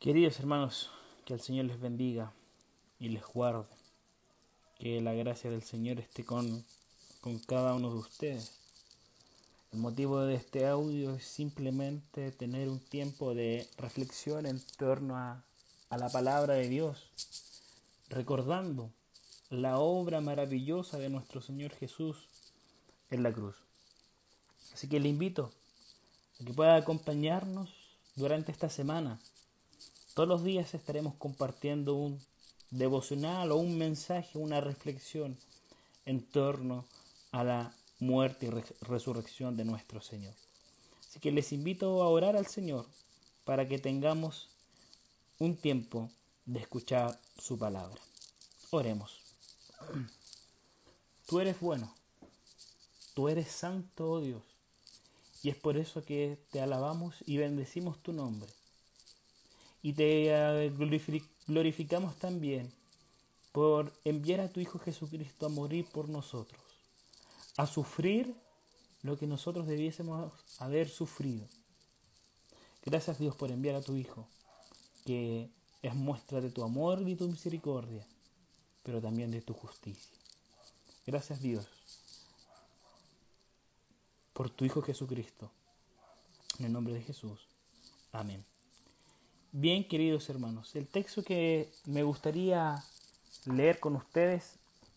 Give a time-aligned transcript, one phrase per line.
[0.00, 0.90] Queridos hermanos,
[1.24, 2.32] que el Señor les bendiga
[3.00, 3.66] y les guarde.
[4.78, 6.64] Que la gracia del Señor esté con,
[7.20, 8.52] con cada uno de ustedes.
[9.72, 15.42] El motivo de este audio es simplemente tener un tiempo de reflexión en torno a,
[15.90, 17.10] a la palabra de Dios,
[18.08, 18.92] recordando
[19.50, 22.28] la obra maravillosa de nuestro Señor Jesús
[23.10, 23.56] en la cruz.
[24.72, 25.50] Así que le invito
[26.40, 27.68] a que pueda acompañarnos
[28.14, 29.18] durante esta semana
[30.18, 32.20] todos los días estaremos compartiendo un
[32.72, 35.38] devocional o un mensaje, una reflexión
[36.06, 36.84] en torno
[37.30, 40.34] a la muerte y resurrección de nuestro Señor.
[41.08, 42.84] Así que les invito a orar al Señor
[43.44, 44.48] para que tengamos
[45.38, 46.10] un tiempo
[46.46, 48.00] de escuchar su palabra.
[48.70, 49.20] Oremos.
[51.28, 51.94] Tú eres bueno,
[53.14, 54.42] tú eres santo, oh Dios,
[55.44, 58.50] y es por eso que te alabamos y bendecimos tu nombre
[59.82, 60.72] y te eh,
[61.46, 62.72] glorificamos también
[63.52, 66.60] por enviar a tu Hijo Jesucristo a morir por nosotros,
[67.56, 68.34] a sufrir
[69.02, 71.46] lo que nosotros debiésemos haber sufrido.
[72.84, 74.28] Gracias Dios por enviar a tu Hijo,
[75.04, 75.50] que
[75.82, 78.06] es muestra de tu amor y tu misericordia,
[78.82, 80.10] pero también de tu justicia.
[81.06, 81.66] Gracias Dios
[84.32, 85.50] por tu Hijo Jesucristo.
[86.58, 87.40] En el nombre de Jesús.
[88.12, 88.44] Amén.
[89.52, 92.84] Bien, queridos hermanos, el texto que me gustaría
[93.46, 94.56] leer con ustedes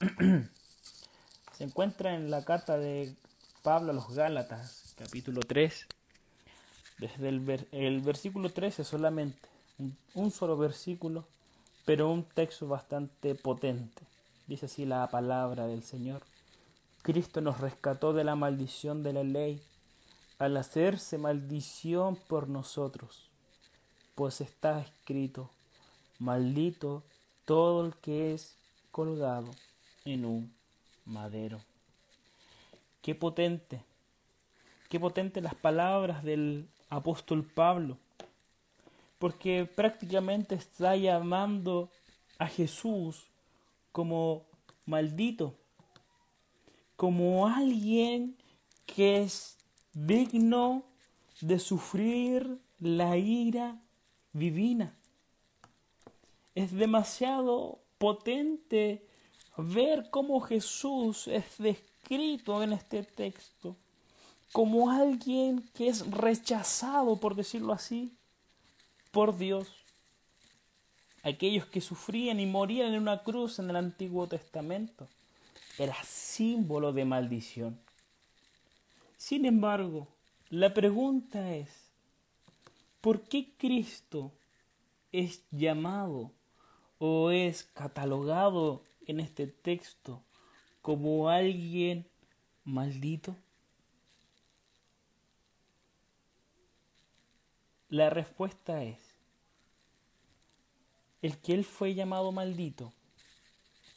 [1.56, 3.14] se encuentra en la carta de
[3.62, 5.86] Pablo a los Gálatas, capítulo 3,
[6.98, 9.48] desde el, versículo 13 solamente,
[10.14, 11.24] un, solo versículo,
[11.84, 14.02] pero un texto bastante potente.
[14.48, 16.22] Dice así la palabra del Señor.
[17.02, 19.62] Cristo nos rescató de la maldición de la ley
[20.40, 23.31] al hacerse maldición por nosotros
[24.14, 25.50] pues está escrito,
[26.18, 27.02] maldito
[27.44, 28.56] todo el que es
[28.90, 29.50] colgado
[30.04, 30.54] en un
[31.04, 31.60] madero.
[33.00, 33.82] Qué potente,
[34.88, 37.98] qué potente las palabras del apóstol Pablo,
[39.18, 41.90] porque prácticamente está llamando
[42.38, 43.24] a Jesús
[43.92, 44.44] como
[44.86, 45.54] maldito,
[46.96, 48.36] como alguien
[48.86, 49.56] que es
[49.92, 50.84] digno
[51.40, 53.80] de sufrir la ira
[54.32, 54.94] divina.
[56.54, 59.06] Es demasiado potente
[59.56, 63.76] ver cómo Jesús es descrito en este texto
[64.52, 68.12] como alguien que es rechazado, por decirlo así,
[69.10, 69.68] por Dios.
[71.22, 75.08] Aquellos que sufrían y morían en una cruz en el Antiguo Testamento
[75.78, 77.80] era símbolo de maldición.
[79.16, 80.08] Sin embargo,
[80.50, 81.70] la pregunta es,
[83.02, 84.30] ¿Por qué Cristo
[85.10, 86.30] es llamado
[87.00, 90.22] o es catalogado en este texto
[90.82, 92.08] como alguien
[92.62, 93.34] maldito?
[97.88, 99.00] La respuesta es,
[101.22, 102.92] el que él fue llamado maldito,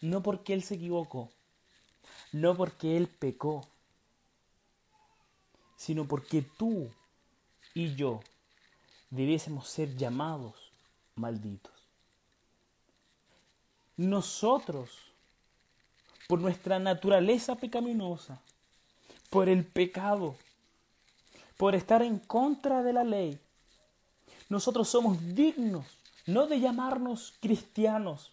[0.01, 1.29] no porque él se equivocó,
[2.31, 3.69] no porque él pecó,
[5.75, 6.89] sino porque tú
[7.75, 8.21] y yo
[9.15, 10.71] debiésemos ser llamados
[11.15, 11.73] malditos.
[13.97, 14.89] Nosotros,
[16.27, 18.41] por nuestra naturaleza pecaminosa,
[19.29, 20.35] por el pecado,
[21.57, 23.39] por estar en contra de la ley,
[24.49, 25.85] nosotros somos dignos
[26.25, 28.31] no de llamarnos cristianos,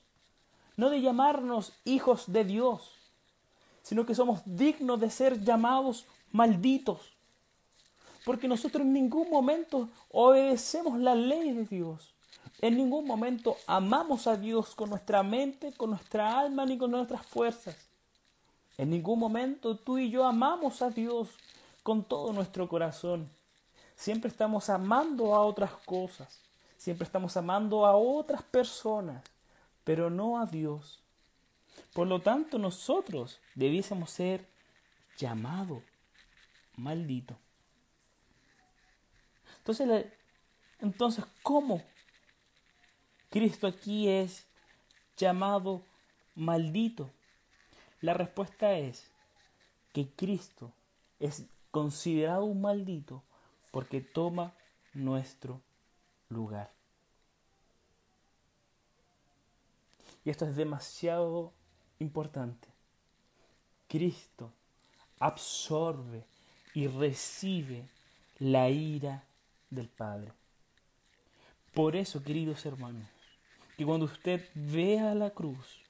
[0.76, 2.94] no de llamarnos hijos de Dios,
[3.82, 7.12] sino que somos dignos de ser llamados malditos
[8.24, 12.14] porque nosotros en ningún momento obedecemos la ley de Dios.
[12.60, 17.26] En ningún momento amamos a Dios con nuestra mente, con nuestra alma, ni con nuestras
[17.26, 17.76] fuerzas.
[18.78, 21.28] En ningún momento tú y yo amamos a Dios
[21.82, 23.28] con todo nuestro corazón.
[23.96, 26.40] Siempre estamos amando a otras cosas.
[26.76, 29.22] Siempre estamos amando a otras personas,
[29.84, 31.00] pero no a Dios.
[31.92, 34.48] Por lo tanto, nosotros debiésemos ser
[35.16, 35.82] llamados
[36.76, 37.36] malditos.
[39.62, 40.06] Entonces,
[40.80, 41.80] entonces, ¿cómo
[43.30, 44.44] Cristo aquí es
[45.16, 45.84] llamado
[46.34, 47.12] maldito?
[48.00, 49.08] La respuesta es
[49.92, 50.72] que Cristo
[51.20, 53.22] es considerado un maldito
[53.70, 54.52] porque toma
[54.94, 55.60] nuestro
[56.28, 56.72] lugar.
[60.24, 61.52] Y esto es demasiado
[62.00, 62.66] importante.
[63.86, 64.50] Cristo
[65.20, 66.24] absorbe
[66.74, 67.88] y recibe
[68.40, 69.22] la ira
[69.74, 70.32] del Padre.
[71.72, 73.08] Por eso, queridos hermanos,
[73.76, 75.80] que cuando usted vea la cruz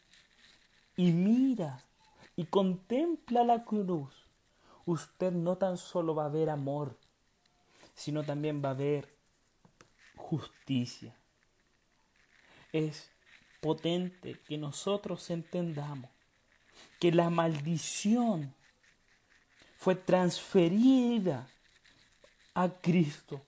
[0.97, 1.83] y mira
[2.37, 4.15] y contempla la cruz,
[4.87, 6.97] usted no tan solo va a ver amor,
[7.95, 9.09] sino también va a ver
[10.17, 11.17] justicia.
[12.73, 13.11] Es
[13.61, 16.11] potente que nosotros entendamos
[17.01, 18.55] que la maldición
[19.77, 21.49] fue transferida
[22.55, 23.45] a Cristo.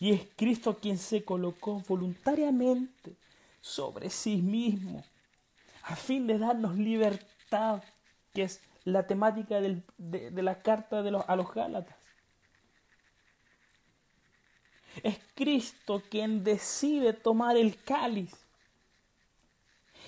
[0.00, 3.14] Y es Cristo quien se colocó voluntariamente
[3.60, 5.04] sobre sí mismo
[5.82, 7.82] a fin de darnos libertad,
[8.32, 9.82] que es la temática de,
[10.42, 11.96] la carta de a los Gálatas.
[15.02, 18.32] Es Cristo quien decide tomar el cáliz.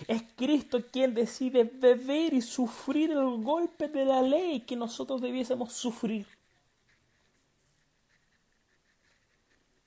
[0.09, 5.73] Es Cristo quien decide beber y sufrir el golpe de la ley que nosotros debiésemos
[5.73, 6.27] sufrir.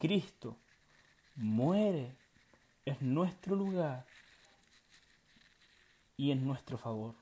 [0.06, 0.56] Cristo
[1.36, 2.16] muere
[2.86, 4.06] en nuestro lugar
[6.16, 7.16] y en nuestro favor.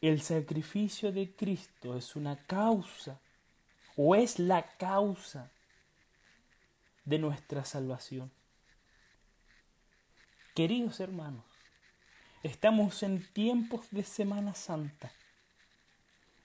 [0.00, 3.18] El sacrificio de Cristo es una causa
[3.96, 5.50] o es la causa
[7.04, 8.30] de nuestra salvación.
[10.54, 11.46] Queridos hermanos,
[12.44, 15.10] estamos en tiempos de Semana Santa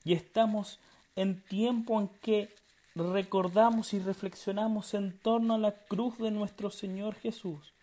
[0.04, 0.80] y estamos
[1.16, 2.65] en tiempo en que
[2.96, 7.74] recordamos y reflexionamos en torno a la cruz de nuestro Señor Jesús.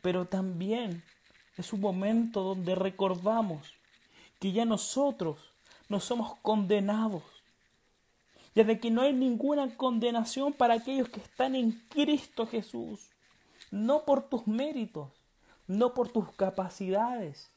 [0.00, 1.02] Pero también
[1.56, 3.74] es un momento donde recordamos
[4.38, 5.52] que ya nosotros
[5.88, 7.24] no somos condenados,
[8.54, 13.10] ya de que no hay ninguna condenación para aquellos que están en Cristo Jesús,
[13.70, 15.10] no por tus méritos,
[15.66, 17.50] no por tus capacidades,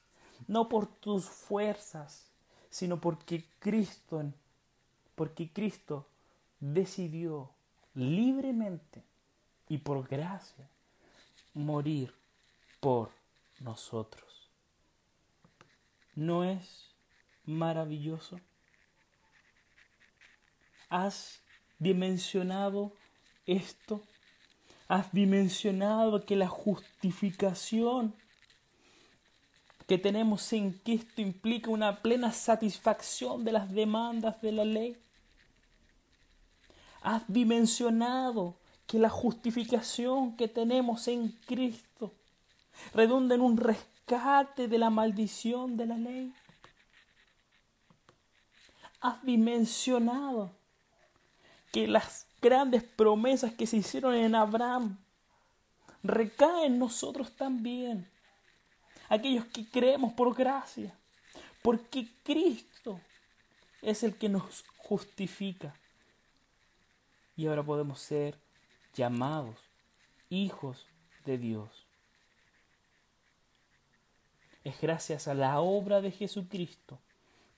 [0.48, 2.32] no por tus fuerzas,
[2.70, 4.24] sino porque Cristo,
[5.16, 6.08] porque Cristo
[6.60, 7.52] decidió
[7.94, 9.04] libremente
[9.70, 10.70] y por gracia
[11.54, 12.14] morir
[12.80, 13.12] por
[13.60, 14.52] nosotros.
[16.14, 16.92] ¿No es
[17.46, 18.40] maravilloso?
[20.90, 21.42] ¿Has
[21.80, 22.94] dimensionado
[23.46, 24.02] esto?
[24.88, 28.16] ¿Has dimensionado que la justificación
[29.88, 35.05] que tenemos en Cristo implica una plena satisfacción de las demandas de la ley?
[37.06, 38.58] ¿Has dimensionado
[38.88, 42.14] que la justificación que tenemos en Cristo
[42.94, 46.34] redunda en un rescate de la maldición de la ley.
[49.02, 50.52] Has dimensionado
[51.72, 54.98] que las grandes promesas que se hicieron en Abraham
[56.04, 58.10] recaen en nosotros también.
[59.10, 60.98] Aquellos que creemos por gracia,
[61.62, 63.00] porque Cristo
[63.84, 65.76] es el que nos justifica.
[67.36, 68.38] Y ahora podemos ser
[68.94, 69.58] llamados
[70.30, 70.86] hijos
[71.26, 71.70] de Dios.
[74.64, 77.00] Es gracias a la obra de Jesucristo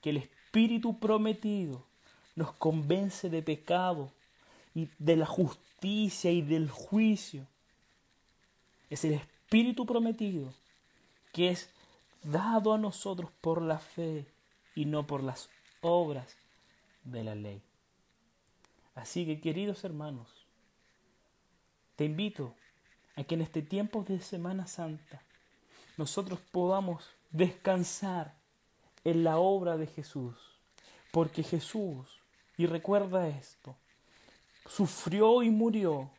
[0.02, 1.84] que el Espíritu prometido
[2.36, 4.12] nos convence de pecado
[4.74, 7.46] y de la justicia y del juicio.
[8.90, 10.52] Es el Espíritu prometido
[11.32, 11.70] que es
[12.22, 14.26] dado a nosotros por la fe
[14.74, 15.48] y no por las
[15.80, 16.36] obras
[17.04, 17.62] de la ley.
[18.98, 20.28] Así que queridos hermanos,
[21.94, 22.56] te invito
[23.14, 25.22] a que en este tiempo de Semana Santa
[25.96, 28.34] nosotros podamos descansar
[29.04, 30.34] en la obra de Jesús.
[31.12, 32.08] Porque Jesús,
[32.56, 33.76] y recuerda esto,
[34.66, 36.10] sufrió y murió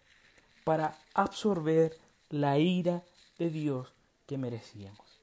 [0.63, 1.97] para absorber
[2.29, 3.03] la ira
[3.37, 3.91] de Dios
[4.25, 5.19] que merecíamos.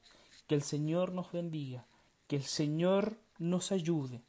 [0.46, 1.86] Que el Señor nos bendiga,
[2.28, 4.20] que el Señor nos ayude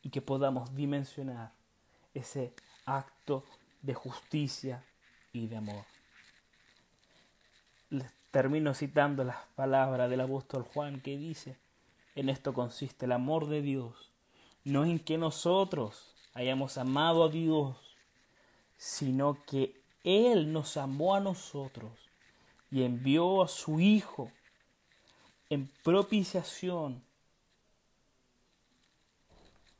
[0.00, 1.53] y que podamos dimensionar
[2.14, 2.54] ese
[2.86, 3.44] acto
[3.82, 4.84] de justicia
[5.32, 5.84] y de amor.
[8.30, 11.56] Termino citando las palabras del apóstol Juan que dice,
[12.14, 14.10] en esto consiste el amor de Dios,
[14.64, 17.76] no en que nosotros hayamos amado a Dios,
[18.76, 21.92] sino que Él nos amó a nosotros
[22.70, 24.32] y envió a su Hijo
[25.48, 27.04] en propiciación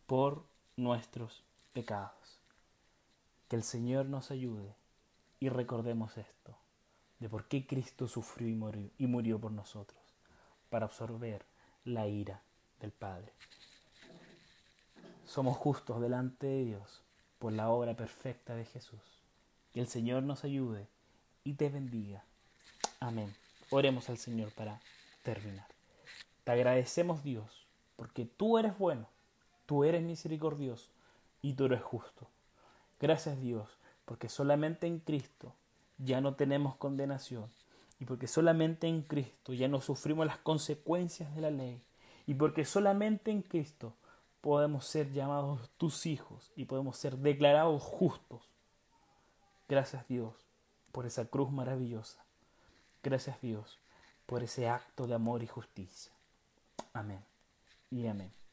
[0.07, 0.45] por
[0.77, 1.43] nuestros
[1.75, 2.39] pecados.
[3.49, 4.75] Que el Señor nos ayude
[5.41, 6.57] y recordemos esto
[7.19, 10.01] de por qué Cristo sufrió y murió, y murió por nosotros,
[10.71, 11.45] para absorber
[11.85, 12.43] la ira
[12.81, 13.33] del Padre.
[15.27, 17.03] Somos justos delante de Dios
[17.39, 19.01] por la obra perfecta de Jesús.
[19.73, 20.87] Que el Señor nos ayude
[21.43, 22.25] y te bendiga.
[23.01, 23.35] Amén.
[23.71, 24.81] Oremos al Señor para
[25.23, 25.67] terminar.
[26.45, 27.67] Te agradecemos Dios,
[27.97, 29.09] porque tú eres bueno,
[29.67, 30.94] tú eres misericordioso
[31.45, 32.27] y tú eres justo.
[32.99, 33.69] Gracias Dios,
[34.07, 35.53] porque solamente en Cristo
[35.99, 37.51] ya no tenemos condenación
[38.01, 41.83] y porque solamente en Cristo ya no sufrimos las consecuencias de la ley
[42.27, 43.93] y porque solamente en Cristo
[44.41, 48.49] podemos ser llamados tus hijos y podemos ser declarados justos.
[49.69, 50.33] Gracias Dios
[50.93, 52.25] por esa cruz maravillosa.
[53.03, 53.79] Gracias Dios
[54.25, 56.11] por ese acto de amor y justicia.
[56.95, 57.23] Amén
[57.91, 58.44] y amén.